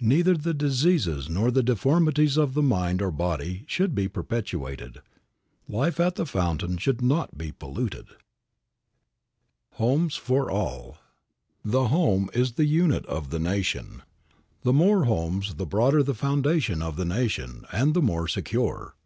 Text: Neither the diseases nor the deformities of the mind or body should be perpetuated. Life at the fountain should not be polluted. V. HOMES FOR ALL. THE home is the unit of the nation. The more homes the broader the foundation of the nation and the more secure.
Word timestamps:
Neither 0.00 0.34
the 0.36 0.54
diseases 0.54 1.28
nor 1.30 1.52
the 1.52 1.62
deformities 1.62 2.36
of 2.36 2.54
the 2.54 2.64
mind 2.64 3.00
or 3.00 3.12
body 3.12 3.64
should 3.68 3.94
be 3.94 4.08
perpetuated. 4.08 5.00
Life 5.68 6.00
at 6.00 6.16
the 6.16 6.26
fountain 6.26 6.78
should 6.78 7.00
not 7.00 7.38
be 7.38 7.52
polluted. 7.52 8.06
V. 8.08 8.14
HOMES 9.74 10.16
FOR 10.16 10.50
ALL. 10.50 10.98
THE 11.64 11.86
home 11.86 12.28
is 12.34 12.54
the 12.54 12.64
unit 12.66 13.06
of 13.06 13.30
the 13.30 13.38
nation. 13.38 14.02
The 14.62 14.72
more 14.72 15.04
homes 15.04 15.54
the 15.54 15.64
broader 15.64 16.02
the 16.02 16.12
foundation 16.12 16.82
of 16.82 16.96
the 16.96 17.04
nation 17.04 17.64
and 17.70 17.94
the 17.94 18.02
more 18.02 18.26
secure. 18.26 18.96